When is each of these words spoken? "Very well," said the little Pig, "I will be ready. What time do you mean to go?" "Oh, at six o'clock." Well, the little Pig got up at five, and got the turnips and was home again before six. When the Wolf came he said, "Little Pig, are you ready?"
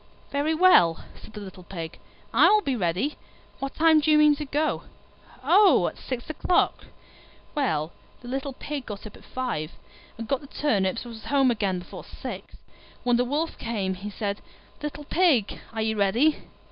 "Very 0.31 0.55
well," 0.55 1.05
said 1.21 1.33
the 1.33 1.39
little 1.41 1.61
Pig, 1.61 1.99
"I 2.33 2.49
will 2.49 2.63
be 2.63 2.75
ready. 2.75 3.17
What 3.59 3.75
time 3.75 3.99
do 3.99 4.09
you 4.09 4.17
mean 4.17 4.35
to 4.37 4.45
go?" 4.45 4.85
"Oh, 5.43 5.85
at 5.89 5.99
six 5.99 6.27
o'clock." 6.27 6.85
Well, 7.53 7.91
the 8.21 8.27
little 8.27 8.53
Pig 8.53 8.87
got 8.87 9.05
up 9.05 9.15
at 9.15 9.23
five, 9.23 9.73
and 10.17 10.27
got 10.27 10.41
the 10.41 10.47
turnips 10.47 11.05
and 11.05 11.13
was 11.13 11.25
home 11.25 11.51
again 11.51 11.77
before 11.77 12.03
six. 12.03 12.55
When 13.03 13.17
the 13.17 13.25
Wolf 13.25 13.59
came 13.59 13.93
he 13.93 14.09
said, 14.09 14.41
"Little 14.81 15.03
Pig, 15.03 15.59
are 15.71 15.83
you 15.83 15.95
ready?" 15.99 16.47